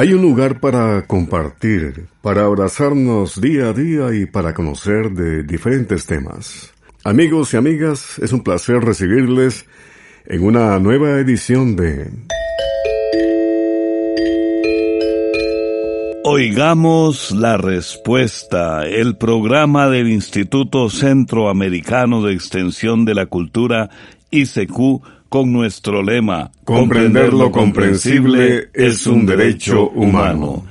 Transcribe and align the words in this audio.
Hay 0.00 0.14
un 0.14 0.22
lugar 0.22 0.60
para 0.60 1.06
compartir, 1.06 2.06
para 2.22 2.46
abrazarnos 2.46 3.38
día 3.38 3.68
a 3.68 3.72
día 3.74 4.14
y 4.14 4.24
para 4.24 4.54
conocer 4.54 5.10
de 5.10 5.42
diferentes 5.42 6.06
temas. 6.06 6.72
Amigos 7.04 7.52
y 7.52 7.58
amigas, 7.58 8.18
es 8.18 8.32
un 8.32 8.42
placer 8.42 8.80
recibirles 8.80 9.66
en 10.24 10.42
una 10.42 10.78
nueva 10.78 11.20
edición 11.20 11.76
de... 11.76 12.08
Oigamos 16.32 17.32
la 17.32 17.56
respuesta, 17.56 18.86
el 18.86 19.16
programa 19.16 19.88
del 19.88 20.08
Instituto 20.08 20.88
Centroamericano 20.88 22.22
de 22.22 22.34
Extensión 22.34 23.04
de 23.04 23.16
la 23.16 23.26
Cultura, 23.26 23.90
ICQ, 24.30 25.02
con 25.28 25.52
nuestro 25.52 26.04
lema, 26.04 26.52
Comprender 26.62 27.32
lo 27.32 27.50
comprensible 27.50 28.68
es 28.72 29.08
un 29.08 29.26
derecho 29.26 29.90
humano. 29.90 30.64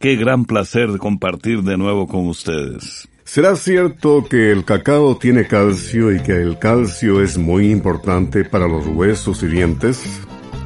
Qué 0.00 0.16
gran 0.16 0.44
placer 0.44 0.98
compartir 0.98 1.62
de 1.62 1.76
nuevo 1.76 2.08
con 2.08 2.26
ustedes. 2.26 3.08
¿Será 3.22 3.54
cierto 3.54 4.26
que 4.28 4.50
el 4.50 4.64
cacao 4.64 5.16
tiene 5.18 5.46
calcio 5.46 6.12
y 6.12 6.20
que 6.20 6.32
el 6.32 6.58
calcio 6.58 7.22
es 7.22 7.38
muy 7.38 7.70
importante 7.70 8.44
para 8.44 8.66
los 8.66 8.84
huesos 8.88 9.40
y 9.44 9.46
dientes? 9.46 10.02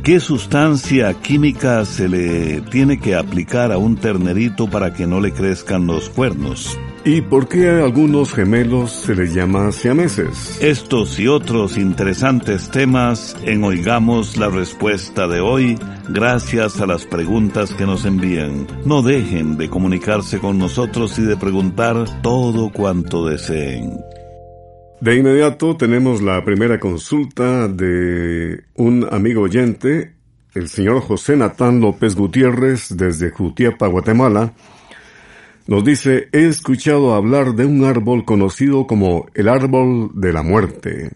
¿Qué 0.03 0.19
sustancia 0.19 1.12
química 1.12 1.84
se 1.84 2.09
le 2.09 2.62
tiene 2.62 2.98
que 2.98 3.15
aplicar 3.15 3.70
a 3.70 3.77
un 3.77 3.97
ternerito 3.97 4.67
para 4.67 4.95
que 4.95 5.06
no 5.06 5.20
le 5.20 5.33
crezcan 5.33 5.87
los 5.87 6.09
cuernos? 6.09 6.79
¿Y 7.05 7.20
por 7.20 7.48
qué 7.48 7.69
a 7.69 7.84
algunos 7.84 8.33
gemelos 8.33 8.93
se 8.93 9.15
les 9.15 9.34
llama 9.34 9.71
siameses? 9.73 10.56
Estos 10.62 11.19
y 11.21 11.28
otros 11.28 11.77
interesantes 11.77 12.71
temas 12.71 13.37
en 13.43 13.62
Oigamos 13.62 14.39
la 14.39 14.48
Respuesta 14.48 15.28
de 15.28 15.41
hoy, 15.41 15.78
gracias 16.09 16.81
a 16.81 16.87
las 16.87 17.05
preguntas 17.05 17.75
que 17.75 17.84
nos 17.84 18.06
envían. 18.06 18.67
No 18.87 19.03
dejen 19.03 19.59
de 19.59 19.69
comunicarse 19.69 20.39
con 20.39 20.59
nosotros 20.59 21.19
y 21.19 21.23
de 21.23 21.37
preguntar 21.37 22.23
todo 22.23 22.71
cuanto 22.71 23.27
deseen. 23.27 23.98
De 25.01 25.17
inmediato 25.17 25.79
tenemos 25.79 26.20
la 26.20 26.45
primera 26.45 26.79
consulta 26.79 27.69
de 27.69 28.65
un 28.75 29.09
amigo 29.11 29.41
oyente, 29.41 30.12
el 30.53 30.69
señor 30.69 31.01
José 31.01 31.39
Natán 31.39 31.81
López 31.81 32.15
Gutiérrez, 32.15 32.95
desde 32.98 33.31
Jutiapa, 33.31 33.87
Guatemala. 33.87 34.53
Nos 35.67 35.84
dice, 35.84 36.28
he 36.33 36.47
escuchado 36.47 37.15
hablar 37.15 37.55
de 37.55 37.65
un 37.65 37.83
árbol 37.84 38.27
conocido 38.27 38.87
como 38.87 39.27
el 39.33 39.48
árbol 39.48 40.11
de 40.12 40.34
la 40.34 40.43
muerte. 40.43 41.11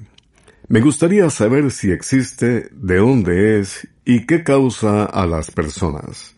Me 0.68 0.80
gustaría 0.80 1.28
saber 1.28 1.70
si 1.70 1.90
existe, 1.90 2.70
de 2.72 2.96
dónde 2.96 3.60
es 3.60 3.86
y 4.06 4.24
qué 4.24 4.42
causa 4.42 5.04
a 5.04 5.26
las 5.26 5.50
personas. 5.50 6.33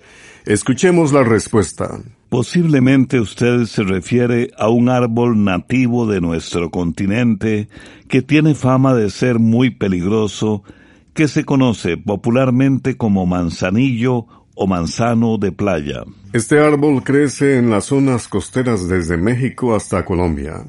Escuchemos 0.46 1.12
la 1.12 1.24
respuesta. 1.24 2.00
Posiblemente 2.28 3.18
usted 3.18 3.64
se 3.64 3.82
refiere 3.82 4.52
a 4.56 4.68
un 4.68 4.88
árbol 4.88 5.42
nativo 5.42 6.06
de 6.06 6.20
nuestro 6.20 6.70
continente 6.70 7.68
que 8.06 8.22
tiene 8.22 8.54
fama 8.54 8.94
de 8.94 9.10
ser 9.10 9.40
muy 9.40 9.70
peligroso, 9.70 10.62
que 11.14 11.26
se 11.26 11.44
conoce 11.44 11.96
popularmente 11.96 12.96
como 12.96 13.26
manzanillo 13.26 14.26
o 14.54 14.68
manzano 14.68 15.36
de 15.36 15.50
playa. 15.50 16.04
Este 16.32 16.60
árbol 16.60 17.02
crece 17.02 17.58
en 17.58 17.68
las 17.68 17.86
zonas 17.86 18.28
costeras 18.28 18.88
desde 18.88 19.16
México 19.16 19.74
hasta 19.74 20.04
Colombia. 20.04 20.64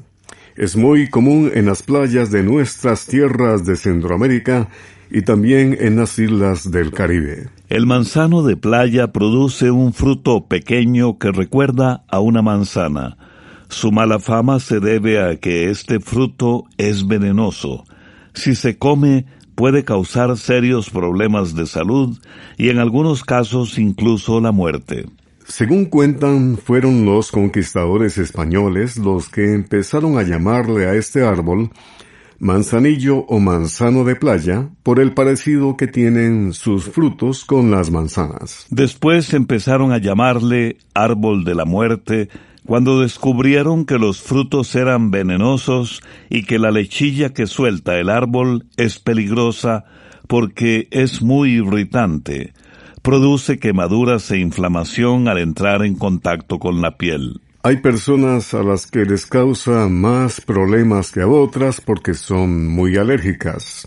Es 0.56 0.74
muy 0.74 1.08
común 1.08 1.52
en 1.54 1.66
las 1.66 1.84
playas 1.84 2.32
de 2.32 2.42
nuestras 2.42 3.06
tierras 3.06 3.64
de 3.64 3.76
Centroamérica 3.76 4.70
y 5.08 5.22
también 5.22 5.76
en 5.78 5.94
las 5.94 6.18
islas 6.18 6.68
del 6.68 6.90
Caribe. 6.90 7.46
El 7.68 7.84
manzano 7.84 8.42
de 8.42 8.56
playa 8.56 9.12
produce 9.12 9.70
un 9.70 9.92
fruto 9.92 10.46
pequeño 10.46 11.18
que 11.18 11.30
recuerda 11.32 12.02
a 12.08 12.18
una 12.18 12.40
manzana. 12.40 13.18
Su 13.68 13.92
mala 13.92 14.18
fama 14.18 14.58
se 14.58 14.80
debe 14.80 15.22
a 15.22 15.36
que 15.36 15.68
este 15.68 16.00
fruto 16.00 16.64
es 16.78 17.06
venenoso. 17.06 17.84
Si 18.32 18.54
se 18.54 18.78
come, 18.78 19.26
puede 19.54 19.84
causar 19.84 20.38
serios 20.38 20.88
problemas 20.88 21.54
de 21.54 21.66
salud 21.66 22.16
y 22.56 22.70
en 22.70 22.78
algunos 22.78 23.22
casos 23.22 23.78
incluso 23.78 24.40
la 24.40 24.50
muerte. 24.50 25.04
Según 25.46 25.84
cuentan, 25.84 26.56
fueron 26.56 27.04
los 27.04 27.30
conquistadores 27.30 28.16
españoles 28.16 28.96
los 28.96 29.28
que 29.28 29.52
empezaron 29.52 30.16
a 30.16 30.22
llamarle 30.22 30.86
a 30.86 30.94
este 30.94 31.22
árbol 31.22 31.70
manzanillo 32.38 33.24
o 33.26 33.40
manzano 33.40 34.04
de 34.04 34.16
playa 34.16 34.70
por 34.82 35.00
el 35.00 35.12
parecido 35.12 35.76
que 35.76 35.86
tienen 35.86 36.52
sus 36.52 36.84
frutos 36.84 37.44
con 37.44 37.70
las 37.70 37.90
manzanas. 37.90 38.66
Después 38.70 39.34
empezaron 39.34 39.92
a 39.92 39.98
llamarle 39.98 40.78
árbol 40.94 41.44
de 41.44 41.54
la 41.54 41.64
muerte 41.64 42.28
cuando 42.64 43.00
descubrieron 43.00 43.86
que 43.86 43.98
los 43.98 44.20
frutos 44.20 44.74
eran 44.74 45.10
venenosos 45.10 46.02
y 46.28 46.44
que 46.44 46.58
la 46.58 46.70
lechilla 46.70 47.32
que 47.32 47.46
suelta 47.46 47.98
el 47.98 48.10
árbol 48.10 48.66
es 48.76 48.98
peligrosa 48.98 49.84
porque 50.26 50.86
es 50.90 51.22
muy 51.22 51.52
irritante, 51.54 52.52
produce 53.02 53.58
quemaduras 53.58 54.30
e 54.30 54.38
inflamación 54.38 55.28
al 55.28 55.38
entrar 55.38 55.82
en 55.82 55.94
contacto 55.94 56.58
con 56.58 56.82
la 56.82 56.98
piel. 56.98 57.40
Hay 57.68 57.76
personas 57.76 58.54
a 58.54 58.62
las 58.62 58.86
que 58.86 59.04
les 59.04 59.26
causa 59.26 59.90
más 59.90 60.40
problemas 60.40 61.12
que 61.12 61.20
a 61.20 61.28
otras 61.28 61.82
porque 61.82 62.14
son 62.14 62.66
muy 62.66 62.96
alérgicas. 62.96 63.86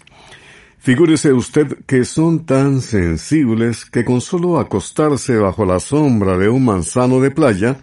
Figúrese 0.77 1.33
usted 1.33 1.79
que 1.87 2.05
son 2.05 2.45
tan 2.45 2.81
sensibles 2.81 3.85
que 3.85 4.05
con 4.05 4.21
solo 4.21 4.59
acostarse 4.59 5.35
bajo 5.37 5.65
la 5.65 5.79
sombra 5.79 6.37
de 6.37 6.47
un 6.47 6.63
manzano 6.63 7.19
de 7.21 7.31
playa 7.31 7.77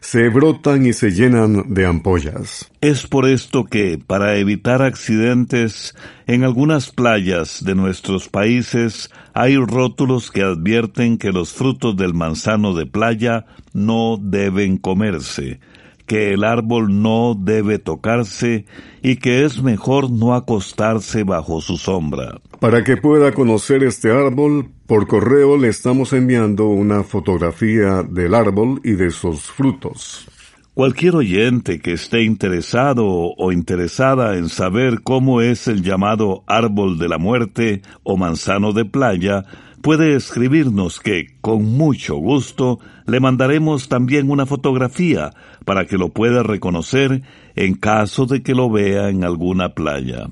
se 0.00 0.30
brotan 0.30 0.86
y 0.86 0.92
se 0.92 1.10
llenan 1.10 1.74
de 1.74 1.86
ampollas. 1.86 2.70
Es 2.80 3.06
por 3.06 3.28
esto 3.28 3.64
que, 3.64 3.98
para 4.04 4.36
evitar 4.36 4.82
accidentes, 4.82 5.94
en 6.26 6.42
algunas 6.44 6.90
playas 6.90 7.62
de 7.62 7.74
nuestros 7.74 8.28
países 8.28 9.10
hay 9.34 9.56
rótulos 9.56 10.30
que 10.30 10.42
advierten 10.42 11.18
que 11.18 11.32
los 11.32 11.52
frutos 11.52 11.96
del 11.96 12.14
manzano 12.14 12.74
de 12.74 12.86
playa 12.86 13.46
no 13.72 14.18
deben 14.20 14.78
comerse, 14.78 15.60
que 16.10 16.32
el 16.32 16.42
árbol 16.42 17.02
no 17.02 17.36
debe 17.38 17.78
tocarse 17.78 18.66
y 19.00 19.18
que 19.18 19.44
es 19.44 19.62
mejor 19.62 20.10
no 20.10 20.34
acostarse 20.34 21.22
bajo 21.22 21.60
su 21.60 21.76
sombra. 21.76 22.40
Para 22.58 22.82
que 22.82 22.96
pueda 22.96 23.30
conocer 23.30 23.84
este 23.84 24.10
árbol, 24.10 24.70
por 24.88 25.06
correo 25.06 25.56
le 25.56 25.68
estamos 25.68 26.12
enviando 26.12 26.66
una 26.66 27.04
fotografía 27.04 28.02
del 28.02 28.34
árbol 28.34 28.80
y 28.82 28.94
de 28.94 29.12
sus 29.12 29.42
frutos. 29.42 30.26
Cualquier 30.74 31.14
oyente 31.14 31.78
que 31.78 31.92
esté 31.92 32.24
interesado 32.24 33.06
o 33.06 33.52
interesada 33.52 34.36
en 34.36 34.48
saber 34.48 35.02
cómo 35.04 35.40
es 35.42 35.68
el 35.68 35.82
llamado 35.82 36.42
árbol 36.48 36.98
de 36.98 37.08
la 37.08 37.18
muerte 37.18 37.82
o 38.02 38.16
manzano 38.16 38.72
de 38.72 38.84
playa, 38.84 39.44
puede 39.82 40.14
escribirnos 40.14 41.00
que, 41.00 41.26
con 41.40 41.64
mucho 41.64 42.16
gusto, 42.16 42.78
le 43.06 43.20
mandaremos 43.20 43.88
también 43.88 44.30
una 44.30 44.46
fotografía 44.46 45.32
para 45.64 45.86
que 45.86 45.98
lo 45.98 46.10
pueda 46.10 46.42
reconocer 46.42 47.22
en 47.56 47.74
caso 47.74 48.26
de 48.26 48.42
que 48.42 48.54
lo 48.54 48.70
vea 48.70 49.08
en 49.08 49.24
alguna 49.24 49.74
playa. 49.74 50.28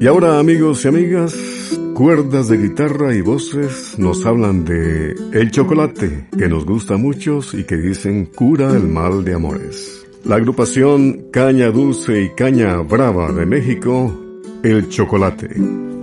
Y 0.00 0.06
ahora, 0.06 0.38
amigos 0.38 0.84
y 0.84 0.88
amigas, 0.88 1.34
cuerdas 1.94 2.48
de 2.48 2.58
guitarra 2.58 3.14
y 3.14 3.20
voces 3.20 3.98
nos 3.98 4.26
hablan 4.26 4.64
de 4.64 5.14
el 5.32 5.50
chocolate, 5.50 6.28
que 6.36 6.48
nos 6.48 6.64
gusta 6.64 6.94
a 6.94 6.98
muchos 6.98 7.54
y 7.54 7.64
que 7.64 7.76
dicen 7.76 8.26
cura 8.26 8.72
el 8.72 8.88
mal 8.88 9.24
de 9.24 9.34
amores. 9.34 10.04
La 10.24 10.36
agrupación 10.36 11.30
Caña 11.30 11.70
Dulce 11.70 12.22
y 12.22 12.30
Caña 12.30 12.78
Brava 12.78 13.32
de 13.32 13.46
México, 13.46 14.12
El 14.62 14.88
Chocolate. 14.88 15.93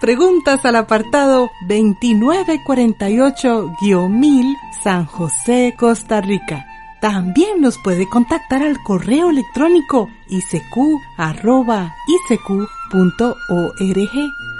Preguntas 0.00 0.64
al 0.64 0.76
apartado 0.76 1.50
2948-1000 1.68 4.56
San 4.82 5.04
José, 5.06 5.74
Costa 5.78 6.20
Rica. 6.20 6.66
También 7.00 7.60
nos 7.60 7.78
puede 7.78 8.08
contactar 8.08 8.62
al 8.62 8.82
correo 8.82 9.30
electrónico 9.30 10.08
isq.org 10.28 10.90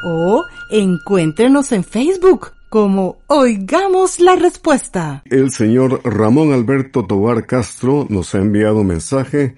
o 0.05 0.45
encuéntrenos 0.71 1.73
en 1.73 1.85
Facebook 1.85 2.53
como 2.71 3.19
Oigamos 3.27 4.21
la 4.21 4.37
Respuesta. 4.37 5.23
El 5.27 5.51
señor 5.51 6.01
Ramón 6.05 6.53
Alberto 6.53 7.05
Tobar 7.05 7.47
Castro 7.47 8.07
nos 8.09 8.35
ha 8.35 8.39
enviado 8.39 8.85
mensaje 8.85 9.57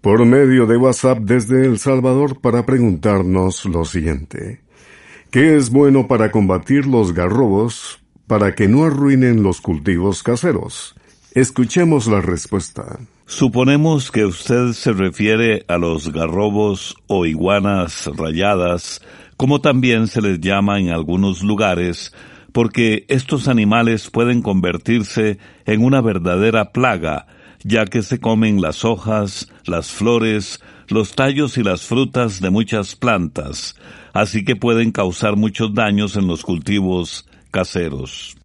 por 0.00 0.24
medio 0.24 0.66
de 0.66 0.76
WhatsApp 0.76 1.18
desde 1.18 1.66
El 1.66 1.78
Salvador 1.78 2.40
para 2.40 2.64
preguntarnos 2.64 3.66
lo 3.66 3.84
siguiente. 3.84 4.60
¿Qué 5.30 5.56
es 5.56 5.70
bueno 5.70 6.08
para 6.08 6.32
combatir 6.32 6.86
los 6.86 7.14
garrobos 7.14 8.00
para 8.26 8.56
que 8.56 8.66
no 8.66 8.84
arruinen 8.84 9.44
los 9.44 9.60
cultivos 9.60 10.24
caseros? 10.24 10.96
Escuchemos 11.36 12.08
la 12.08 12.20
respuesta. 12.20 12.98
Suponemos 13.26 14.10
que 14.10 14.24
usted 14.24 14.72
se 14.72 14.92
refiere 14.92 15.64
a 15.68 15.78
los 15.78 16.12
garrobos 16.12 16.96
o 17.06 17.26
iguanas 17.26 18.10
rayadas, 18.16 19.02
como 19.36 19.60
también 19.60 20.08
se 20.08 20.20
les 20.20 20.40
llama 20.40 20.80
en 20.80 20.90
algunos 20.90 21.44
lugares, 21.44 22.12
porque 22.50 23.04
estos 23.06 23.46
animales 23.46 24.10
pueden 24.10 24.42
convertirse 24.42 25.38
en 25.64 25.84
una 25.84 26.00
verdadera 26.00 26.72
plaga, 26.72 27.28
ya 27.62 27.84
que 27.84 28.02
se 28.02 28.18
comen 28.18 28.60
las 28.60 28.84
hojas, 28.84 29.48
las 29.64 29.92
flores, 29.92 30.60
los 30.90 31.14
tallos 31.14 31.56
y 31.58 31.62
las 31.62 31.82
frutas 31.86 32.40
de 32.40 32.50
muchas 32.50 32.96
plantas, 32.96 33.76
así 34.12 34.44
que 34.44 34.56
pueden 34.56 34.92
causar 34.92 35.36
muchos 35.36 35.74
daños 35.74 36.16
en 36.16 36.26
los 36.26 36.42
cultivos 36.42 37.28
caseros. 37.50 38.36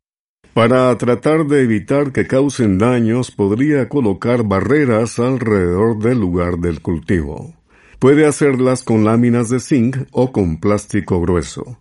Para 0.53 0.97
tratar 0.97 1.47
de 1.47 1.63
evitar 1.63 2.13
que 2.13 2.27
causen 2.27 2.77
daños, 2.77 3.29
podría 3.29 3.89
colocar 3.89 4.43
barreras 4.43 5.19
alrededor 5.19 5.99
del 5.99 6.19
lugar 6.19 6.59
del 6.59 6.81
cultivo. 6.81 7.53
Puede 7.99 8.25
hacerlas 8.25 8.83
con 8.83 9.03
láminas 9.03 9.49
de 9.49 9.59
zinc 9.59 9.97
o 10.11 10.31
con 10.31 10.61
plástico 10.61 11.19
grueso. 11.19 11.79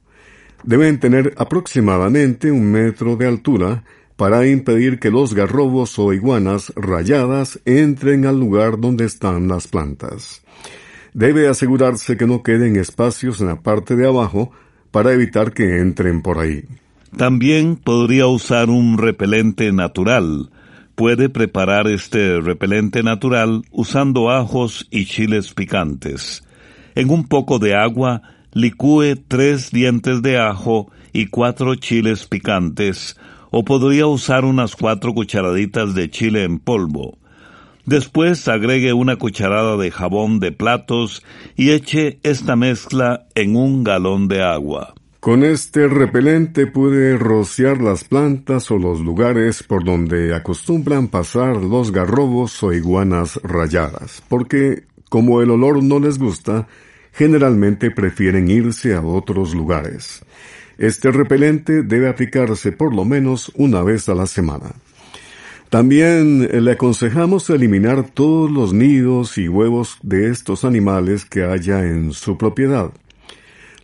Deben 0.64 0.98
tener 0.98 1.34
aproximadamente 1.36 2.50
un 2.50 2.72
metro 2.72 3.16
de 3.16 3.28
altura 3.28 3.84
para 4.16 4.46
impedir 4.46 4.98
que 4.98 5.10
los 5.10 5.34
garrobos 5.34 5.98
o 5.98 6.12
iguanas 6.12 6.72
rayadas 6.76 7.60
entren 7.64 8.26
al 8.26 8.38
lugar 8.38 8.78
donde 8.78 9.04
están 9.04 9.48
las 9.48 9.66
plantas. 9.66 10.42
Debe 11.12 11.48
asegurarse 11.48 12.16
que 12.16 12.26
no 12.26 12.42
queden 12.42 12.76
espacios 12.76 13.40
en 13.40 13.48
la 13.48 13.60
parte 13.60 13.96
de 13.96 14.06
abajo 14.06 14.50
para 14.90 15.12
evitar 15.12 15.52
que 15.52 15.78
entren 15.78 16.22
por 16.22 16.38
ahí. 16.38 16.64
También 17.16 17.76
podría 17.76 18.26
usar 18.26 18.70
un 18.70 18.98
repelente 18.98 19.72
natural. 19.72 20.50
Puede 20.96 21.28
preparar 21.28 21.86
este 21.86 22.40
repelente 22.40 23.02
natural 23.02 23.62
usando 23.70 24.30
ajos 24.30 24.86
y 24.90 25.06
chiles 25.06 25.52
picantes. 25.54 26.42
En 26.96 27.10
un 27.10 27.26
poco 27.26 27.58
de 27.58 27.74
agua, 27.74 28.22
licúe 28.52 29.16
tres 29.28 29.70
dientes 29.70 30.22
de 30.22 30.38
ajo 30.38 30.90
y 31.12 31.26
cuatro 31.26 31.76
chiles 31.76 32.26
picantes, 32.26 33.16
o 33.56 33.64
podría 33.64 34.08
usar 34.08 34.44
unas 34.44 34.74
cuatro 34.74 35.14
cucharaditas 35.14 35.94
de 35.94 36.10
chile 36.10 36.42
en 36.42 36.58
polvo. 36.58 37.18
Después 37.86 38.48
agregue 38.48 38.92
una 38.92 39.14
cucharada 39.14 39.76
de 39.76 39.92
jabón 39.92 40.40
de 40.40 40.50
platos 40.50 41.22
y 41.54 41.70
eche 41.70 42.18
esta 42.24 42.56
mezcla 42.56 43.28
en 43.36 43.54
un 43.54 43.84
galón 43.84 44.26
de 44.26 44.42
agua. 44.42 44.94
Con 45.20 45.44
este 45.44 45.86
repelente 45.86 46.66
puede 46.66 47.16
rociar 47.16 47.80
las 47.80 48.02
plantas 48.02 48.72
o 48.72 48.76
los 48.76 48.98
lugares 48.98 49.62
por 49.62 49.84
donde 49.84 50.34
acostumbran 50.34 51.06
pasar 51.06 51.56
los 51.58 51.92
garrobos 51.92 52.60
o 52.64 52.72
iguanas 52.72 53.38
rayadas, 53.44 54.20
porque 54.28 54.82
como 55.08 55.40
el 55.42 55.50
olor 55.50 55.80
no 55.80 56.00
les 56.00 56.18
gusta, 56.18 56.66
generalmente 57.12 57.92
prefieren 57.92 58.50
irse 58.50 58.94
a 58.94 59.00
otros 59.00 59.54
lugares. 59.54 60.24
Este 60.78 61.10
repelente 61.10 61.82
debe 61.82 62.08
aplicarse 62.08 62.72
por 62.72 62.94
lo 62.94 63.04
menos 63.04 63.52
una 63.54 63.82
vez 63.82 64.08
a 64.08 64.14
la 64.14 64.26
semana. 64.26 64.72
También 65.70 66.48
le 66.64 66.72
aconsejamos 66.72 67.50
eliminar 67.50 68.08
todos 68.08 68.50
los 68.50 68.72
nidos 68.72 69.38
y 69.38 69.48
huevos 69.48 69.98
de 70.02 70.30
estos 70.30 70.64
animales 70.64 71.24
que 71.24 71.44
haya 71.44 71.84
en 71.84 72.12
su 72.12 72.38
propiedad. 72.38 72.92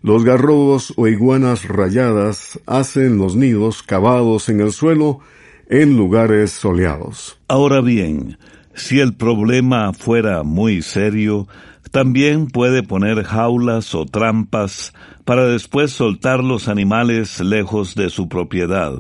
Los 0.03 0.25
garrobos 0.25 0.95
o 0.97 1.09
iguanas 1.09 1.67
rayadas 1.69 2.59
hacen 2.67 3.19
los 3.19 3.37
nidos 3.37 3.83
cavados 3.83 4.49
en 4.49 4.61
el 4.61 4.73
suelo 4.73 5.21
en 5.69 5.97
lugares 5.97 6.53
soleados. 6.53 7.39
Ahora 7.49 7.81
bien, 7.81 8.39
si 8.75 9.01
el 9.01 9.15
problema 9.15 9.93
fuera 9.93 10.43
muy 10.43 10.83
serio, 10.83 11.49
también 11.91 12.47
puede 12.47 12.83
poner 12.83 13.25
jaulas 13.25 13.95
o 13.95 14.07
trampas 14.07 14.93
para 15.25 15.47
después 15.47 15.91
soltar 15.91 16.45
los 16.45 16.69
animales 16.69 17.41
lejos 17.41 17.95
de 17.95 18.11
su 18.11 18.29
propiedad, 18.29 18.93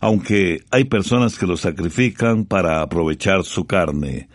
aunque 0.00 0.60
hay 0.70 0.84
personas 0.84 1.36
que 1.38 1.46
los 1.46 1.62
sacrifican 1.62 2.44
para 2.44 2.80
aprovechar 2.80 3.44
su 3.44 3.64
carne. 3.66 4.28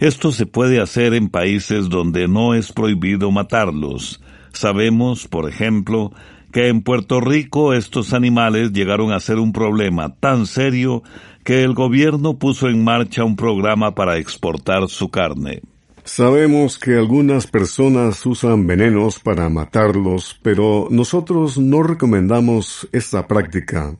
Esto 0.00 0.32
se 0.32 0.46
puede 0.46 0.80
hacer 0.80 1.14
en 1.14 1.28
países 1.28 1.88
donde 1.88 2.28
no 2.28 2.54
es 2.54 2.72
prohibido 2.72 3.30
matarlos. 3.30 4.20
Sabemos, 4.52 5.26
por 5.28 5.48
ejemplo, 5.48 6.12
que 6.52 6.68
en 6.68 6.82
Puerto 6.82 7.20
Rico 7.20 7.72
estos 7.72 8.14
animales 8.14 8.72
llegaron 8.72 9.12
a 9.12 9.20
ser 9.20 9.38
un 9.38 9.52
problema 9.52 10.14
tan 10.14 10.46
serio 10.46 11.02
que 11.44 11.62
el 11.62 11.74
gobierno 11.74 12.38
puso 12.38 12.68
en 12.68 12.82
marcha 12.82 13.24
un 13.24 13.36
programa 13.36 13.94
para 13.94 14.18
exportar 14.18 14.88
su 14.88 15.08
carne. 15.08 15.62
Sabemos 16.08 16.78
que 16.78 16.96
algunas 16.96 17.46
personas 17.46 18.24
usan 18.24 18.66
venenos 18.66 19.20
para 19.20 19.50
matarlos, 19.50 20.40
pero 20.42 20.88
nosotros 20.90 21.58
no 21.58 21.82
recomendamos 21.82 22.88
esta 22.92 23.28
práctica. 23.28 23.94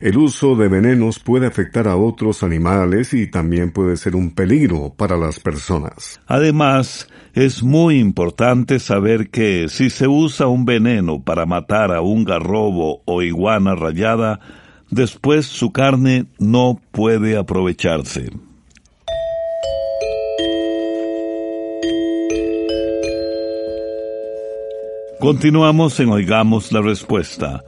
El 0.00 0.18
uso 0.18 0.56
de 0.56 0.66
venenos 0.66 1.20
puede 1.20 1.46
afectar 1.46 1.86
a 1.86 1.96
otros 1.96 2.42
animales 2.42 3.14
y 3.14 3.28
también 3.30 3.70
puede 3.70 3.96
ser 3.96 4.16
un 4.16 4.32
peligro 4.32 4.92
para 4.94 5.16
las 5.16 5.38
personas. 5.38 6.20
Además, 6.26 7.08
es 7.32 7.62
muy 7.62 8.00
importante 8.00 8.80
saber 8.80 9.30
que 9.30 9.68
si 9.68 9.88
se 9.88 10.08
usa 10.08 10.48
un 10.48 10.64
veneno 10.64 11.22
para 11.22 11.46
matar 11.46 11.92
a 11.92 12.00
un 12.00 12.24
garrobo 12.24 13.02
o 13.06 13.22
iguana 13.22 13.76
rayada, 13.76 14.40
Después 14.90 15.46
su 15.46 15.70
carne 15.70 16.26
no 16.40 16.80
puede 16.90 17.36
aprovecharse. 17.36 18.30
Continuamos 25.20 26.00
en 26.00 26.08
Oigamos 26.08 26.72
la 26.72 26.80
Respuesta. 26.80 27.62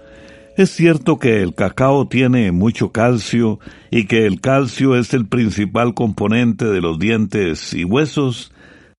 Es 0.56 0.70
cierto 0.70 1.18
que 1.18 1.42
el 1.42 1.54
cacao 1.54 2.08
tiene 2.08 2.50
mucho 2.50 2.92
calcio 2.92 3.60
y 3.90 4.06
que 4.06 4.26
el 4.26 4.40
calcio 4.40 4.96
es 4.96 5.12
el 5.12 5.26
principal 5.26 5.92
componente 5.92 6.64
de 6.64 6.80
los 6.80 6.98
dientes 6.98 7.74
y 7.74 7.84
huesos. 7.84 8.52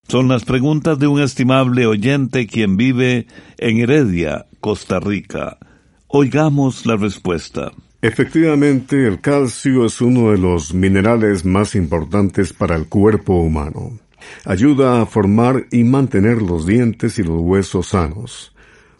Son 0.08 0.28
las 0.28 0.46
preguntas 0.46 1.00
de 1.00 1.08
un 1.08 1.20
estimable 1.20 1.88
oyente 1.88 2.46
quien 2.46 2.78
vive 2.78 3.26
en 3.58 3.80
Heredia, 3.80 4.46
Costa 4.60 5.00
Rica. 5.00 5.58
Oigamos 6.06 6.86
la 6.86 6.96
respuesta. 6.96 7.72
Efectivamente, 8.04 9.08
el 9.08 9.20
calcio 9.20 9.84
es 9.86 10.00
uno 10.00 10.30
de 10.30 10.38
los 10.38 10.76
minerales 10.76 11.44
más 11.44 11.74
importantes 11.74 12.54
para 12.54 12.76
el 12.76 12.88
cuerpo 12.88 13.34
humano. 13.34 13.98
Ayuda 14.46 15.02
a 15.02 15.06
formar 15.06 15.66
y 15.72 15.84
mantener 15.84 16.42
los 16.42 16.66
dientes 16.66 17.20
y 17.20 17.24
los 17.24 17.40
huesos 17.40 17.88
sanos. 17.88 18.54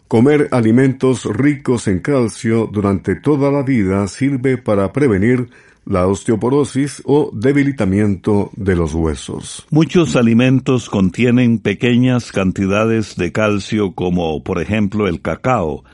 Comer 0.08 0.48
alimentos 0.52 1.24
ricos 1.24 1.88
en 1.88 2.00
calcio 2.00 2.68
durante 2.70 3.16
toda 3.16 3.50
la 3.50 3.62
vida 3.62 4.06
sirve 4.06 4.58
para 4.58 4.92
prevenir 4.92 5.48
la 5.86 6.06
osteoporosis 6.06 7.02
o 7.04 7.30
debilitamiento 7.32 8.50
de 8.56 8.76
los 8.76 8.94
huesos. 8.94 9.66
Muchos 9.70 10.16
alimentos 10.16 10.88
contienen 10.88 11.58
pequeñas 11.58 12.32
cantidades 12.32 13.16
de 13.16 13.32
calcio 13.32 13.92
como 13.92 14.42
por 14.42 14.60
ejemplo 14.60 15.08
el 15.08 15.20
cacao, 15.20 15.84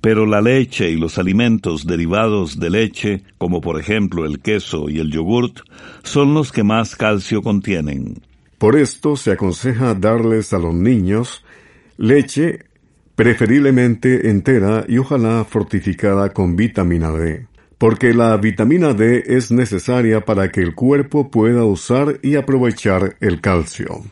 pero 0.00 0.24
la 0.26 0.40
leche 0.40 0.90
y 0.90 0.96
los 0.96 1.18
alimentos 1.18 1.86
derivados 1.86 2.58
de 2.58 2.70
leche, 2.70 3.22
como 3.38 3.60
por 3.60 3.78
ejemplo 3.78 4.24
el 4.24 4.40
queso 4.40 4.88
y 4.88 4.98
el 4.98 5.10
yogurt, 5.10 5.60
son 6.02 6.32
los 6.32 6.52
que 6.52 6.62
más 6.62 6.96
calcio 6.96 7.42
contienen. 7.42 8.22
Por 8.60 8.76
esto 8.76 9.16
se 9.16 9.32
aconseja 9.32 9.94
darles 9.94 10.52
a 10.52 10.58
los 10.58 10.74
niños 10.74 11.42
leche 11.96 12.66
preferiblemente 13.14 14.28
entera 14.28 14.84
y 14.86 14.98
ojalá 14.98 15.46
fortificada 15.48 16.34
con 16.34 16.56
vitamina 16.56 17.10
D, 17.10 17.46
porque 17.78 18.12
la 18.12 18.36
vitamina 18.36 18.92
D 18.92 19.24
es 19.28 19.50
necesaria 19.50 20.26
para 20.26 20.50
que 20.50 20.60
el 20.60 20.74
cuerpo 20.74 21.30
pueda 21.30 21.64
usar 21.64 22.20
y 22.22 22.36
aprovechar 22.36 23.16
el 23.20 23.40
calcio. 23.40 24.02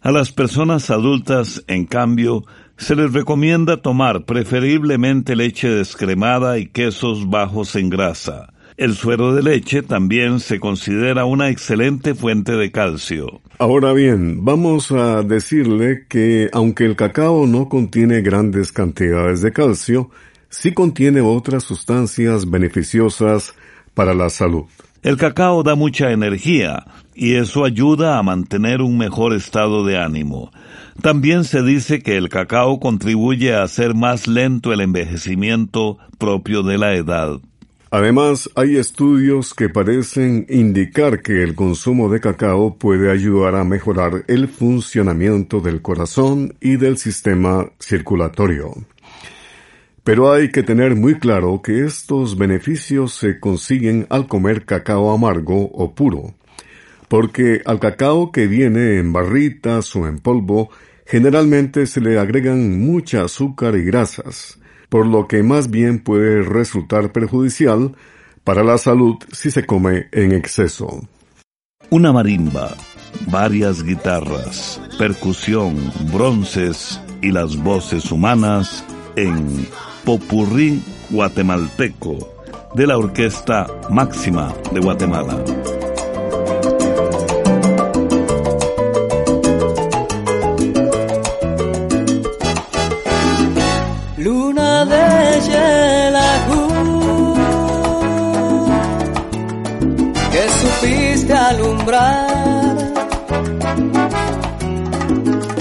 A 0.00 0.12
las 0.12 0.30
personas 0.30 0.90
adultas, 0.90 1.64
en 1.66 1.84
cambio, 1.84 2.44
se 2.76 2.94
les 2.94 3.12
recomienda 3.12 3.82
tomar 3.82 4.26
preferiblemente 4.26 5.34
leche 5.34 5.68
descremada 5.70 6.60
y 6.60 6.66
quesos 6.66 7.28
bajos 7.28 7.74
en 7.74 7.90
grasa. 7.90 8.52
El 8.78 8.94
suero 8.94 9.34
de 9.34 9.42
leche 9.42 9.82
también 9.82 10.38
se 10.38 10.60
considera 10.60 11.24
una 11.24 11.48
excelente 11.48 12.14
fuente 12.14 12.52
de 12.52 12.70
calcio. 12.70 13.40
Ahora 13.58 13.92
bien, 13.92 14.44
vamos 14.44 14.92
a 14.92 15.24
decirle 15.24 16.06
que 16.08 16.48
aunque 16.52 16.84
el 16.84 16.94
cacao 16.94 17.48
no 17.48 17.68
contiene 17.68 18.20
grandes 18.20 18.70
cantidades 18.70 19.42
de 19.42 19.52
calcio, 19.52 20.10
sí 20.48 20.74
contiene 20.74 21.20
otras 21.20 21.64
sustancias 21.64 22.48
beneficiosas 22.48 23.52
para 23.94 24.14
la 24.14 24.30
salud. 24.30 24.66
El 25.02 25.16
cacao 25.16 25.64
da 25.64 25.74
mucha 25.74 26.12
energía 26.12 26.86
y 27.16 27.34
eso 27.34 27.64
ayuda 27.64 28.16
a 28.16 28.22
mantener 28.22 28.80
un 28.80 28.96
mejor 28.96 29.34
estado 29.34 29.84
de 29.84 29.98
ánimo. 29.98 30.52
También 31.02 31.42
se 31.42 31.64
dice 31.64 32.00
que 32.00 32.16
el 32.16 32.28
cacao 32.28 32.78
contribuye 32.78 33.56
a 33.56 33.64
hacer 33.64 33.96
más 33.96 34.28
lento 34.28 34.72
el 34.72 34.82
envejecimiento 34.82 35.98
propio 36.16 36.62
de 36.62 36.78
la 36.78 36.94
edad. 36.94 37.40
Además, 37.90 38.50
hay 38.54 38.76
estudios 38.76 39.54
que 39.54 39.70
parecen 39.70 40.44
indicar 40.50 41.22
que 41.22 41.42
el 41.42 41.54
consumo 41.54 42.10
de 42.10 42.20
cacao 42.20 42.76
puede 42.76 43.10
ayudar 43.10 43.54
a 43.54 43.64
mejorar 43.64 44.24
el 44.28 44.48
funcionamiento 44.48 45.60
del 45.60 45.80
corazón 45.80 46.54
y 46.60 46.76
del 46.76 46.98
sistema 46.98 47.70
circulatorio. 47.80 48.74
Pero 50.04 50.30
hay 50.30 50.50
que 50.50 50.62
tener 50.62 50.96
muy 50.96 51.18
claro 51.18 51.62
que 51.62 51.86
estos 51.86 52.36
beneficios 52.36 53.14
se 53.14 53.40
consiguen 53.40 54.06
al 54.10 54.26
comer 54.26 54.66
cacao 54.66 55.10
amargo 55.10 55.70
o 55.72 55.94
puro, 55.94 56.34
porque 57.08 57.62
al 57.64 57.80
cacao 57.80 58.32
que 58.32 58.46
viene 58.46 58.98
en 58.98 59.14
barritas 59.14 59.96
o 59.96 60.06
en 60.06 60.18
polvo 60.18 60.68
generalmente 61.06 61.86
se 61.86 62.02
le 62.02 62.18
agregan 62.18 62.80
mucha 62.80 63.24
azúcar 63.24 63.76
y 63.76 63.84
grasas, 63.84 64.57
por 64.88 65.06
lo 65.06 65.28
que 65.28 65.42
más 65.42 65.70
bien 65.70 65.98
puede 65.98 66.42
resultar 66.42 67.12
perjudicial 67.12 67.94
para 68.44 68.64
la 68.64 68.78
salud 68.78 69.16
si 69.32 69.50
se 69.50 69.66
come 69.66 70.08
en 70.12 70.32
exceso. 70.32 71.06
Una 71.90 72.12
marimba, 72.12 72.74
varias 73.30 73.82
guitarras, 73.82 74.80
percusión, 74.98 75.76
bronces 76.12 77.00
y 77.22 77.30
las 77.30 77.56
voces 77.56 78.10
humanas 78.10 78.84
en 79.16 79.66
Popurrí 80.04 80.82
guatemalteco 81.10 82.34
de 82.74 82.86
la 82.86 82.98
Orquesta 82.98 83.66
Máxima 83.90 84.54
de 84.72 84.80
Guatemala. 84.80 85.44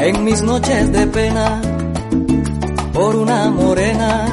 En 0.07 0.23
mis 0.23 0.41
noches 0.41 0.91
de 0.91 1.07
pena 1.07 1.61
por 2.93 3.15
una 3.15 3.49
morena 3.49 4.25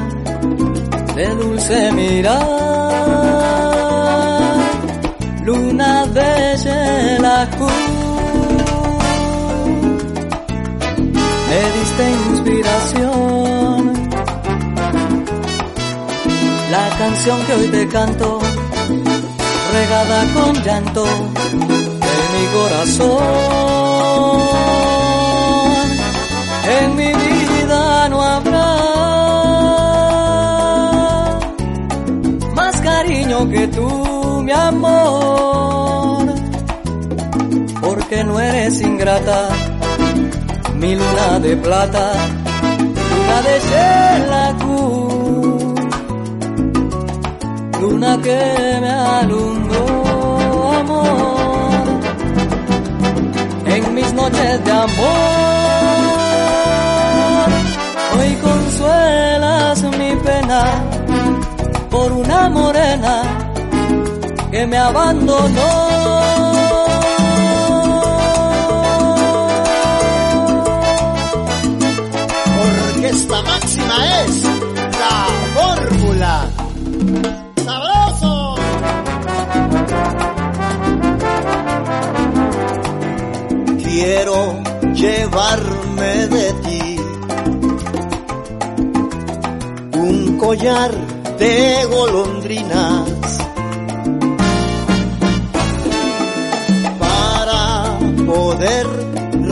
de 1.17 1.29
dulce 1.35 1.93
mirar, 1.93 2.43
luna 5.45 6.07
de 6.07 6.57
Yelajú. 6.63 7.69
Me 11.49 11.61
diste 11.77 12.05
inspiración, 12.31 13.34
la 16.75 16.89
canción 16.99 17.39
que 17.47 17.53
hoy 17.55 17.69
te 17.69 17.87
canto, 17.89 18.29
regada 19.77 20.19
con 20.35 20.53
llanto 20.65 21.05
mi 22.33 22.45
corazón. 22.57 23.19
En 26.79 26.89
mi 27.01 27.13
vida 27.25 28.09
no 28.09 28.19
habrá 28.33 28.71
más 32.59 32.75
cariño 32.81 33.39
que 33.53 33.69
tú, 33.69 33.89
mi 34.47 34.53
amor, 34.53 36.27
porque 37.85 38.25
no 38.25 38.41
eres 38.41 38.81
ingrata, 38.81 39.41
mi 40.81 40.91
luna 41.01 41.29
de 41.47 41.57
plata, 41.57 42.07
luna 43.11 43.39
de 43.47 43.55
Xelacu, 43.69 44.94
que 48.25 48.79
me 48.81 48.91
alumbró. 48.91 49.85
noches 54.15 54.65
de 54.65 54.71
amor. 54.71 55.15
Hoy 58.17 58.35
consuelas 58.37 59.83
mi 59.99 60.17
pena 60.17 60.65
por 61.91 62.13
una 62.13 62.49
morena 62.49 63.23
que 64.51 64.67
me 64.67 64.79
abandonó. 64.79 66.44
Quiero 84.05 84.63
llevarme 84.93 86.13
de 86.37 86.53
ti. 86.65 86.97
Un 89.97 90.37
collar 90.39 90.93
de 91.39 91.87
golondrinas 91.91 93.09
para 97.01 97.99
poder 98.27 98.87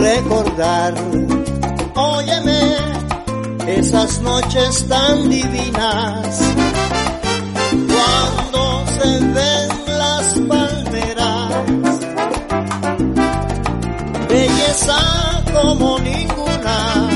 recordar, 0.09 0.95
óyeme, 1.95 2.77
esas 3.67 4.21
noches 4.21 4.87
tan 4.87 5.31
divinas 5.31 6.41
cuando 7.89 8.85
como 15.53 15.99
ninguna. 15.99 17.09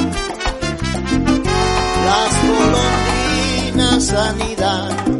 Las 2.05 2.33
golondrinas 2.47 4.12
anidan 4.12 5.15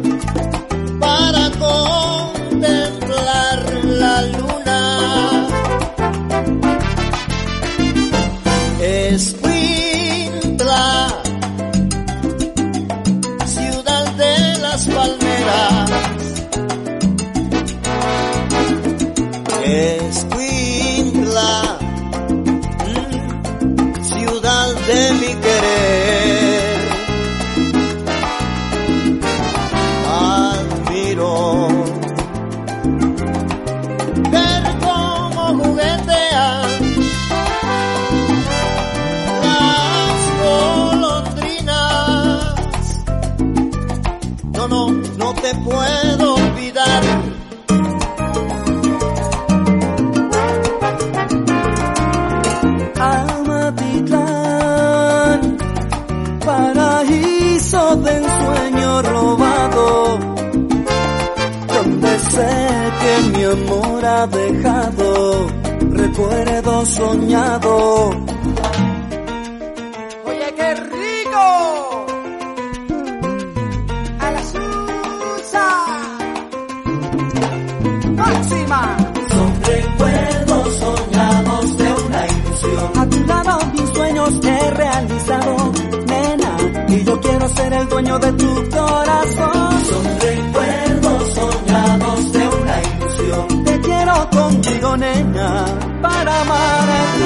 nena, 94.97 95.65
para 96.01 96.41
amarte 96.41 97.23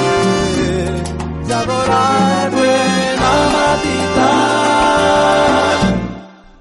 y 1.46 1.52
adorarte, 1.52 2.70
Amatitán. 3.18 4.62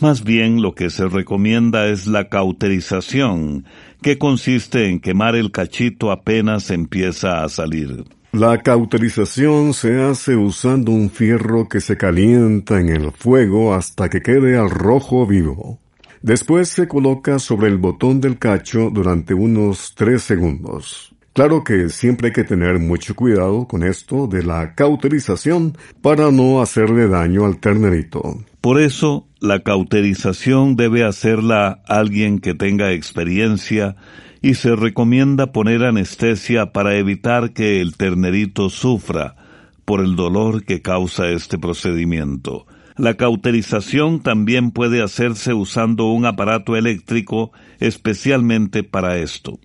Más 0.00 0.24
bien 0.24 0.62
lo 0.62 0.74
que 0.74 0.88
se 0.88 1.06
recomienda 1.06 1.86
es 1.88 2.06
la 2.06 2.30
cauterización, 2.30 3.66
que 4.02 4.18
consiste 4.18 4.88
en 4.88 5.00
quemar 5.00 5.36
el 5.36 5.50
cachito 5.50 6.10
apenas 6.10 6.70
empieza 6.70 7.44
a 7.44 7.48
salir. 7.48 8.04
La 8.32 8.62
cauterización 8.62 9.74
se 9.74 10.00
hace 10.02 10.36
usando 10.36 10.92
un 10.92 11.10
fierro 11.10 11.68
que 11.68 11.80
se 11.80 11.96
calienta 11.96 12.78
en 12.78 12.88
el 12.88 13.10
fuego 13.10 13.74
hasta 13.74 14.08
que 14.08 14.20
quede 14.22 14.56
al 14.56 14.70
rojo 14.70 15.26
vivo. 15.26 15.78
Después 16.22 16.68
se 16.68 16.86
coloca 16.86 17.38
sobre 17.38 17.68
el 17.68 17.78
botón 17.78 18.20
del 18.20 18.38
cacho 18.38 18.90
durante 18.90 19.34
unos 19.34 19.94
tres 19.96 20.22
segundos. 20.22 21.14
Claro 21.32 21.62
que 21.62 21.88
siempre 21.90 22.28
hay 22.28 22.32
que 22.32 22.44
tener 22.44 22.80
mucho 22.80 23.14
cuidado 23.14 23.68
con 23.68 23.84
esto 23.84 24.26
de 24.26 24.42
la 24.42 24.74
cauterización 24.74 25.78
para 26.02 26.32
no 26.32 26.60
hacerle 26.60 27.06
daño 27.06 27.46
al 27.46 27.58
ternerito. 27.58 28.44
Por 28.60 28.80
eso, 28.80 29.28
la 29.40 29.60
cauterización 29.60 30.74
debe 30.74 31.04
hacerla 31.04 31.82
alguien 31.86 32.40
que 32.40 32.54
tenga 32.54 32.92
experiencia 32.92 33.96
y 34.42 34.54
se 34.54 34.74
recomienda 34.74 35.52
poner 35.52 35.84
anestesia 35.84 36.72
para 36.72 36.96
evitar 36.96 37.52
que 37.52 37.80
el 37.80 37.96
ternerito 37.96 38.68
sufra 38.68 39.36
por 39.84 40.00
el 40.00 40.16
dolor 40.16 40.64
que 40.64 40.82
causa 40.82 41.28
este 41.28 41.58
procedimiento. 41.58 42.66
La 42.96 43.14
cauterización 43.14 44.20
también 44.20 44.72
puede 44.72 45.02
hacerse 45.02 45.54
usando 45.54 46.06
un 46.06 46.26
aparato 46.26 46.76
eléctrico 46.76 47.52
especialmente 47.78 48.82
para 48.82 49.16
esto. 49.18 49.60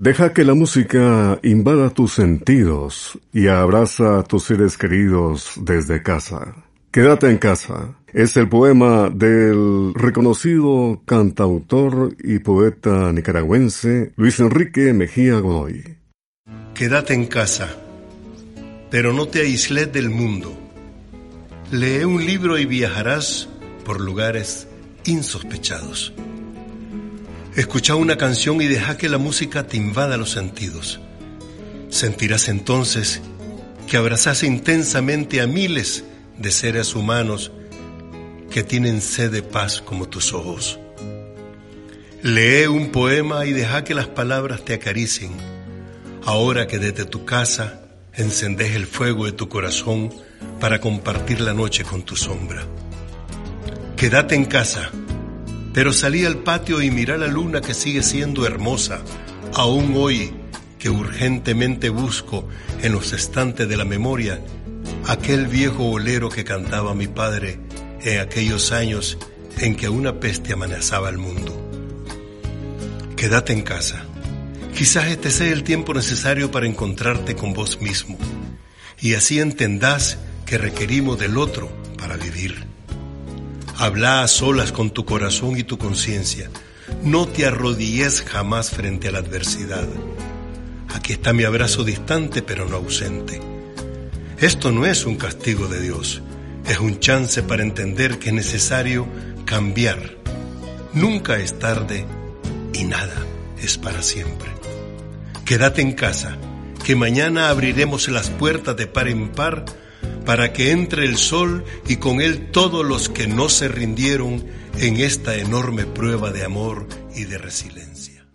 Deja 0.00 0.32
que 0.32 0.44
la 0.44 0.54
música 0.54 1.38
invada 1.42 1.90
tus 1.90 2.14
sentidos 2.14 3.18
y 3.34 3.48
abraza 3.48 4.20
a 4.20 4.22
tus 4.22 4.44
seres 4.44 4.78
queridos 4.78 5.52
desde 5.56 6.02
casa. 6.02 6.54
Quédate 6.90 7.28
en 7.28 7.36
casa. 7.36 7.98
Es 8.10 8.34
el 8.38 8.48
poema 8.48 9.10
del 9.10 9.92
reconocido 9.92 11.02
cantautor 11.04 12.16
y 12.24 12.38
poeta 12.38 13.12
nicaragüense 13.12 14.12
Luis 14.16 14.40
Enrique 14.40 14.94
Mejía 14.94 15.38
Godoy. 15.38 15.98
Quédate 16.72 17.12
en 17.12 17.26
casa, 17.26 17.68
pero 18.90 19.12
no 19.12 19.28
te 19.28 19.42
aísles 19.42 19.92
del 19.92 20.08
mundo. 20.08 20.58
Lee 21.72 22.04
un 22.04 22.24
libro 22.24 22.56
y 22.56 22.64
viajarás 22.64 23.50
por 23.84 24.00
lugares 24.00 24.66
insospechados. 25.04 26.14
Escucha 27.56 27.96
una 27.96 28.16
canción 28.16 28.60
y 28.62 28.66
deja 28.66 28.96
que 28.96 29.08
la 29.08 29.18
música 29.18 29.66
te 29.66 29.76
invada 29.76 30.16
los 30.16 30.30
sentidos. 30.30 31.00
Sentirás 31.88 32.48
entonces 32.48 33.20
que 33.88 33.96
abrazas 33.96 34.44
intensamente 34.44 35.40
a 35.40 35.48
miles 35.48 36.04
de 36.38 36.52
seres 36.52 36.94
humanos 36.94 37.50
que 38.50 38.62
tienen 38.62 39.02
sed 39.02 39.32
de 39.32 39.42
paz 39.42 39.80
como 39.80 40.08
tus 40.08 40.32
ojos. 40.32 40.78
Lee 42.22 42.66
un 42.66 42.90
poema 42.90 43.44
y 43.46 43.52
deja 43.52 43.82
que 43.82 43.94
las 43.94 44.06
palabras 44.06 44.64
te 44.64 44.74
acaricien. 44.74 45.32
Ahora 46.24 46.68
que 46.68 46.78
desde 46.78 47.04
tu 47.04 47.24
casa 47.24 47.82
encendes 48.14 48.76
el 48.76 48.86
fuego 48.86 49.26
de 49.26 49.32
tu 49.32 49.48
corazón 49.48 50.14
para 50.60 50.80
compartir 50.80 51.40
la 51.40 51.54
noche 51.54 51.82
con 51.82 52.02
tu 52.02 52.14
sombra. 52.14 52.62
Quédate 53.96 54.36
en 54.36 54.44
casa, 54.44 54.90
pero 55.72 55.92
salí 55.92 56.24
al 56.24 56.38
patio 56.38 56.82
y 56.82 56.90
mira 56.90 57.16
la 57.16 57.26
luna 57.26 57.60
que 57.60 57.74
sigue 57.74 58.02
siendo 58.02 58.46
hermosa, 58.46 59.02
aún 59.54 59.94
hoy 59.96 60.32
que 60.78 60.90
urgentemente 60.90 61.90
busco 61.90 62.48
en 62.82 62.92
los 62.92 63.12
estantes 63.12 63.68
de 63.68 63.76
la 63.76 63.84
memoria 63.84 64.40
aquel 65.06 65.46
viejo 65.46 65.84
bolero 65.84 66.28
que 66.28 66.44
cantaba 66.44 66.94
mi 66.94 67.06
padre 67.06 67.60
en 68.02 68.20
aquellos 68.20 68.72
años 68.72 69.18
en 69.58 69.76
que 69.76 69.88
una 69.88 70.18
peste 70.20 70.54
amenazaba 70.54 71.10
el 71.10 71.18
mundo. 71.18 71.54
Quédate 73.16 73.52
en 73.52 73.62
casa. 73.62 74.04
Quizás 74.74 75.08
este 75.08 75.30
sea 75.30 75.52
el 75.52 75.62
tiempo 75.62 75.92
necesario 75.92 76.50
para 76.50 76.66
encontrarte 76.66 77.36
con 77.36 77.52
vos 77.52 77.80
mismo 77.80 78.16
y 79.00 79.14
así 79.14 79.38
entendás 79.38 80.18
que 80.46 80.58
requerimos 80.58 81.18
del 81.18 81.36
otro 81.36 81.70
para 81.98 82.16
vivir. 82.16 82.69
Habla 83.80 84.22
a 84.22 84.28
solas 84.28 84.72
con 84.72 84.90
tu 84.90 85.06
corazón 85.06 85.56
y 85.56 85.62
tu 85.62 85.78
conciencia. 85.78 86.50
No 87.02 87.26
te 87.26 87.46
arrodilles 87.46 88.20
jamás 88.20 88.68
frente 88.68 89.08
a 89.08 89.12
la 89.12 89.20
adversidad. 89.20 89.88
Aquí 90.90 91.14
está 91.14 91.32
mi 91.32 91.44
abrazo 91.44 91.82
distante 91.82 92.42
pero 92.42 92.68
no 92.68 92.76
ausente. 92.76 93.40
Esto 94.36 94.70
no 94.70 94.84
es 94.84 95.06
un 95.06 95.16
castigo 95.16 95.66
de 95.66 95.80
Dios, 95.80 96.20
es 96.68 96.78
un 96.78 97.00
chance 97.00 97.42
para 97.42 97.62
entender 97.62 98.18
que 98.18 98.28
es 98.28 98.34
necesario 98.34 99.06
cambiar. 99.46 100.14
Nunca 100.92 101.38
es 101.38 101.58
tarde 101.58 102.04
y 102.74 102.84
nada 102.84 103.16
es 103.62 103.78
para 103.78 104.02
siempre. 104.02 104.50
Quédate 105.46 105.80
en 105.80 105.92
casa, 105.92 106.36
que 106.84 106.96
mañana 106.96 107.48
abriremos 107.48 108.10
las 108.10 108.28
puertas 108.28 108.76
de 108.76 108.86
par 108.86 109.08
en 109.08 109.30
par 109.30 109.64
para 110.24 110.52
que 110.52 110.72
entre 110.72 111.04
el 111.04 111.16
sol 111.16 111.64
y 111.88 111.96
con 111.96 112.20
él 112.20 112.50
todos 112.50 112.84
los 112.84 113.08
que 113.08 113.26
no 113.26 113.48
se 113.48 113.68
rindieron 113.68 114.44
en 114.78 114.96
esta 114.96 115.36
enorme 115.36 115.84
prueba 115.84 116.30
de 116.30 116.44
amor 116.44 116.86
y 117.14 117.24
de 117.24 117.38
resiliencia. 117.38 118.26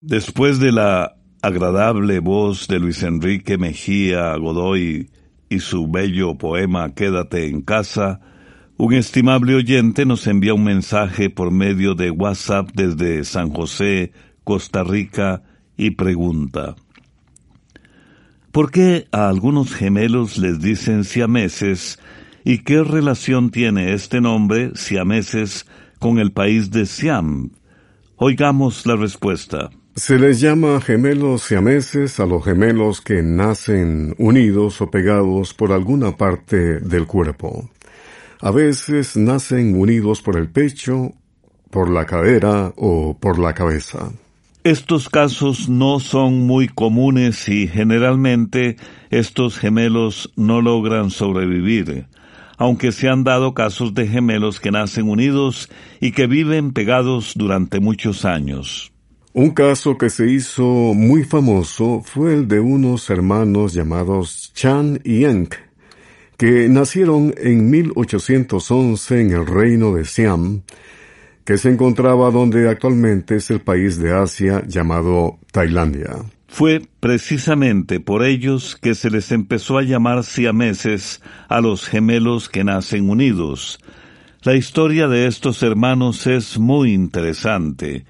Después 0.00 0.58
de 0.58 0.72
la 0.72 1.16
agradable 1.42 2.20
voz 2.20 2.68
de 2.68 2.78
Luis 2.78 3.02
Enrique 3.02 3.58
Mejía 3.58 4.36
Godoy 4.36 5.10
y 5.48 5.60
su 5.60 5.88
bello 5.88 6.36
poema 6.36 6.94
Quédate 6.94 7.46
en 7.46 7.62
casa, 7.62 8.20
un 8.76 8.94
estimable 8.94 9.54
oyente 9.54 10.04
nos 10.04 10.26
envía 10.26 10.54
un 10.54 10.64
mensaje 10.64 11.30
por 11.30 11.50
medio 11.50 11.94
de 11.94 12.10
WhatsApp 12.10 12.70
desde 12.74 13.24
San 13.24 13.50
José, 13.50 14.12
Costa 14.44 14.84
Rica, 14.84 15.42
y 15.76 15.92
pregunta 15.92 16.76
¿Por 18.52 18.70
qué 18.70 19.06
a 19.12 19.28
algunos 19.28 19.74
gemelos 19.74 20.38
les 20.38 20.60
dicen 20.60 21.04
siameses 21.04 21.98
y 22.44 22.58
qué 22.58 22.82
relación 22.82 23.50
tiene 23.50 23.92
este 23.92 24.22
nombre, 24.22 24.72
siameses, 24.74 25.66
con 25.98 26.18
el 26.18 26.32
país 26.32 26.70
de 26.70 26.86
Siam? 26.86 27.50
Oigamos 28.16 28.86
la 28.86 28.96
respuesta. 28.96 29.70
Se 29.96 30.18
les 30.18 30.40
llama 30.40 30.80
gemelos 30.80 31.42
siameses 31.42 32.20
a 32.20 32.26
los 32.26 32.42
gemelos 32.42 33.02
que 33.02 33.22
nacen 33.22 34.14
unidos 34.16 34.80
o 34.80 34.90
pegados 34.90 35.52
por 35.52 35.72
alguna 35.72 36.16
parte 36.16 36.80
del 36.80 37.06
cuerpo. 37.06 37.68
A 38.40 38.50
veces 38.50 39.16
nacen 39.16 39.78
unidos 39.78 40.22
por 40.22 40.36
el 40.38 40.48
pecho, 40.48 41.12
por 41.70 41.90
la 41.90 42.06
cadera 42.06 42.72
o 42.76 43.18
por 43.18 43.38
la 43.38 43.52
cabeza. 43.52 44.10
Estos 44.68 45.08
casos 45.08 45.70
no 45.70 45.98
son 45.98 46.46
muy 46.46 46.68
comunes 46.68 47.48
y 47.48 47.68
generalmente 47.68 48.76
estos 49.08 49.56
gemelos 49.56 50.30
no 50.36 50.60
logran 50.60 51.08
sobrevivir, 51.08 52.04
aunque 52.58 52.92
se 52.92 53.08
han 53.08 53.24
dado 53.24 53.54
casos 53.54 53.94
de 53.94 54.06
gemelos 54.06 54.60
que 54.60 54.70
nacen 54.70 55.08
unidos 55.08 55.70
y 56.02 56.12
que 56.12 56.26
viven 56.26 56.74
pegados 56.74 57.32
durante 57.34 57.80
muchos 57.80 58.26
años. 58.26 58.92
Un 59.32 59.52
caso 59.52 59.96
que 59.96 60.10
se 60.10 60.30
hizo 60.30 60.66
muy 60.92 61.24
famoso 61.24 62.02
fue 62.04 62.34
el 62.34 62.46
de 62.46 62.60
unos 62.60 63.08
hermanos 63.08 63.72
llamados 63.72 64.52
Chan 64.52 65.00
y 65.02 65.24
Enk, 65.24 65.54
que 66.36 66.68
nacieron 66.68 67.34
en 67.38 67.70
1811 67.70 69.18
en 69.18 69.30
el 69.30 69.46
reino 69.46 69.94
de 69.94 70.04
Siam, 70.04 70.60
que 71.48 71.56
se 71.56 71.70
encontraba 71.70 72.30
donde 72.30 72.68
actualmente 72.68 73.36
es 73.36 73.50
el 73.50 73.62
país 73.62 73.98
de 73.98 74.12
Asia 74.12 74.62
llamado 74.66 75.38
Tailandia. 75.50 76.16
Fue 76.46 76.82
precisamente 77.00 78.00
por 78.00 78.22
ellos 78.22 78.76
que 78.76 78.94
se 78.94 79.08
les 79.08 79.32
empezó 79.32 79.78
a 79.78 79.82
llamar 79.82 80.24
siameses 80.24 81.22
a 81.48 81.62
los 81.62 81.88
gemelos 81.88 82.50
que 82.50 82.64
nacen 82.64 83.08
unidos. 83.08 83.78
La 84.42 84.56
historia 84.56 85.08
de 85.08 85.26
estos 85.26 85.62
hermanos 85.62 86.26
es 86.26 86.58
muy 86.58 86.92
interesante. 86.92 88.04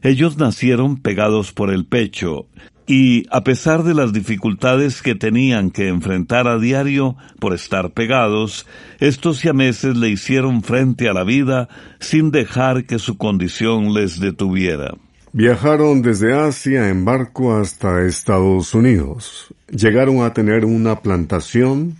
Ellos 0.00 0.38
nacieron 0.38 0.96
pegados 0.96 1.52
por 1.52 1.70
el 1.70 1.84
pecho, 1.84 2.46
y 2.88 3.26
a 3.30 3.44
pesar 3.44 3.82
de 3.84 3.92
las 3.92 4.14
dificultades 4.14 5.02
que 5.02 5.14
tenían 5.14 5.70
que 5.70 5.88
enfrentar 5.88 6.48
a 6.48 6.58
diario 6.58 7.16
por 7.38 7.52
estar 7.52 7.90
pegados, 7.90 8.66
estos 8.98 9.36
siameses 9.38 9.94
le 9.96 10.08
hicieron 10.08 10.62
frente 10.62 11.06
a 11.08 11.12
la 11.12 11.22
vida 11.22 11.68
sin 12.00 12.30
dejar 12.30 12.86
que 12.86 12.98
su 12.98 13.18
condición 13.18 13.92
les 13.92 14.18
detuviera. 14.18 14.94
Viajaron 15.32 16.00
desde 16.00 16.32
Asia 16.32 16.88
en 16.88 17.04
barco 17.04 17.54
hasta 17.54 18.06
Estados 18.06 18.74
Unidos. 18.74 19.54
Llegaron 19.70 20.22
a 20.22 20.32
tener 20.32 20.64
una 20.64 21.00
plantación, 21.00 21.96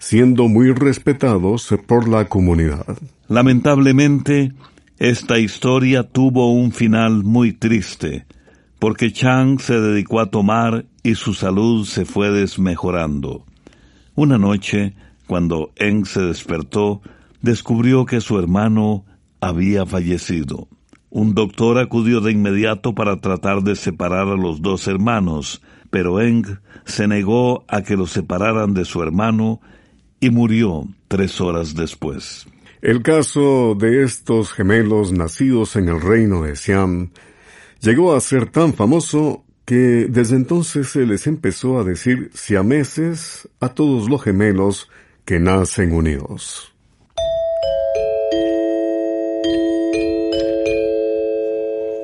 siendo 0.00 0.48
muy 0.48 0.72
respetados 0.72 1.72
por 1.86 2.08
la 2.08 2.24
comunidad. 2.24 2.98
Lamentablemente, 3.28 4.52
esta 4.98 5.38
historia 5.38 6.02
tuvo 6.02 6.52
un 6.52 6.72
final 6.72 7.22
muy 7.22 7.52
triste, 7.52 8.26
porque 8.82 9.12
Chang 9.12 9.60
se 9.60 9.80
dedicó 9.80 10.18
a 10.18 10.26
tomar 10.26 10.86
y 11.04 11.14
su 11.14 11.34
salud 11.34 11.86
se 11.86 12.04
fue 12.04 12.32
desmejorando. 12.32 13.46
Una 14.16 14.38
noche, 14.38 14.96
cuando 15.28 15.70
Eng 15.76 16.04
se 16.04 16.20
despertó, 16.22 17.00
descubrió 17.42 18.06
que 18.06 18.20
su 18.20 18.40
hermano 18.40 19.04
había 19.40 19.86
fallecido. 19.86 20.66
Un 21.10 21.32
doctor 21.32 21.78
acudió 21.78 22.20
de 22.20 22.32
inmediato 22.32 22.92
para 22.92 23.20
tratar 23.20 23.62
de 23.62 23.76
separar 23.76 24.26
a 24.26 24.36
los 24.36 24.62
dos 24.62 24.88
hermanos, 24.88 25.62
pero 25.90 26.20
Eng 26.20 26.58
se 26.84 27.06
negó 27.06 27.64
a 27.68 27.82
que 27.82 27.96
los 27.96 28.10
separaran 28.10 28.74
de 28.74 28.84
su 28.84 29.00
hermano 29.00 29.60
y 30.18 30.30
murió 30.30 30.88
tres 31.06 31.40
horas 31.40 31.76
después. 31.76 32.48
El 32.80 33.04
caso 33.04 33.76
de 33.78 34.02
estos 34.02 34.52
gemelos 34.52 35.12
nacidos 35.12 35.76
en 35.76 35.88
el 35.88 36.00
reino 36.00 36.42
de 36.42 36.56
Siam 36.56 37.12
llegó 37.82 38.14
a 38.14 38.20
ser 38.20 38.48
tan 38.48 38.72
famoso 38.72 39.44
que 39.64 40.06
desde 40.08 40.36
entonces 40.36 40.88
se 40.88 41.04
les 41.04 41.26
empezó 41.26 41.78
a 41.78 41.84
decir 41.84 42.30
siameses 42.32 43.48
a 43.60 43.68
todos 43.68 44.08
los 44.08 44.22
gemelos 44.22 44.88
que 45.24 45.38
nacen 45.40 45.92
unidos. 45.92 46.72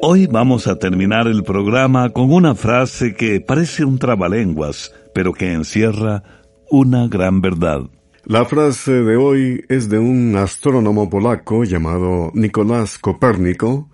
Hoy 0.00 0.26
vamos 0.26 0.68
a 0.68 0.78
terminar 0.78 1.26
el 1.26 1.42
programa 1.42 2.10
con 2.10 2.32
una 2.32 2.54
frase 2.54 3.14
que 3.14 3.40
parece 3.40 3.84
un 3.84 3.98
trabalenguas, 3.98 4.94
pero 5.12 5.32
que 5.32 5.52
encierra 5.52 6.22
una 6.70 7.08
gran 7.08 7.40
verdad. 7.40 7.82
La 8.24 8.44
frase 8.44 8.92
de 8.92 9.16
hoy 9.16 9.64
es 9.68 9.88
de 9.88 9.98
un 9.98 10.36
astrónomo 10.36 11.10
polaco 11.10 11.64
llamado 11.64 12.30
Nicolás 12.34 12.98
Copérnico, 12.98 13.88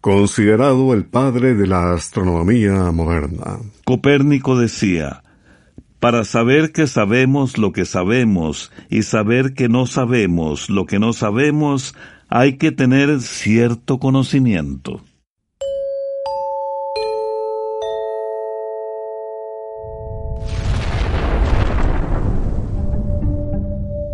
considerado 0.00 0.94
el 0.94 1.04
padre 1.04 1.54
de 1.54 1.66
la 1.66 1.92
astronomía 1.92 2.90
moderna. 2.90 3.58
Copérnico 3.84 4.58
decía, 4.58 5.22
para 5.98 6.24
saber 6.24 6.72
que 6.72 6.86
sabemos 6.86 7.58
lo 7.58 7.72
que 7.72 7.84
sabemos 7.84 8.72
y 8.88 9.02
saber 9.02 9.52
que 9.54 9.68
no 9.68 9.86
sabemos 9.86 10.70
lo 10.70 10.86
que 10.86 10.98
no 10.98 11.12
sabemos, 11.12 11.94
hay 12.28 12.56
que 12.56 12.72
tener 12.72 13.20
cierto 13.20 13.98
conocimiento. 13.98 15.02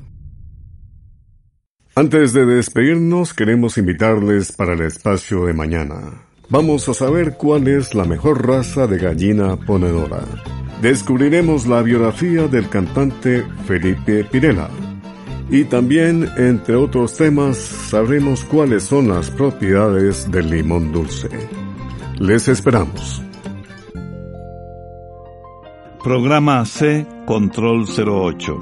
Antes 1.94 2.32
de 2.32 2.46
despedirnos, 2.46 3.34
queremos 3.34 3.78
invitarles 3.78 4.54
para 4.54 4.76
el 4.76 4.82
espacio 4.84 5.46
de 5.46 5.54
mañana. 5.54 6.24
Vamos 6.48 6.88
a 6.88 6.94
saber 6.94 7.34
cuál 7.34 7.68
es 7.68 7.94
la 7.94 8.06
mejor 8.06 8.48
raza 8.48 8.88
de 8.88 8.98
gallina 8.98 9.58
ponedora 9.58 10.24
descubriremos 10.82 11.68
la 11.68 11.82
biografía 11.82 12.48
del 12.48 12.68
cantante 12.68 13.46
Felipe 13.66 14.24
Pirela. 14.24 14.70
Y 15.50 15.66
también, 15.66 16.30
entre 16.38 16.76
otros 16.76 17.16
temas, 17.18 17.58
sabremos 17.58 18.44
cuáles 18.46 18.84
son 18.84 19.10
las 19.10 19.30
propiedades 19.30 20.30
del 20.32 20.50
limón 20.50 20.92
dulce. 20.92 21.30
Les 22.20 22.48
esperamos. 22.48 23.22
Programa 26.04 26.66
C, 26.66 27.06
Control 27.26 27.86
08. 27.86 28.62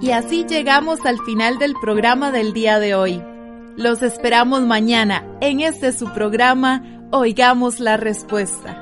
Y 0.00 0.12
así 0.12 0.46
llegamos 0.48 1.04
al 1.04 1.18
final 1.26 1.58
del 1.58 1.74
programa 1.80 2.32
del 2.32 2.52
día 2.52 2.78
de 2.78 2.94
hoy. 2.94 3.22
Los 3.76 4.02
esperamos 4.02 4.62
mañana 4.62 5.24
en 5.40 5.60
este 5.60 5.92
su 5.92 6.12
programa 6.12 6.82
Oigamos 7.10 7.80
la 7.80 7.96
Respuesta. 7.96 8.81